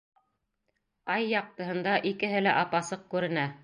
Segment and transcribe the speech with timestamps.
[1.17, 3.51] Ай яҡтыһында икеһе лә ап-асыҡ күренә.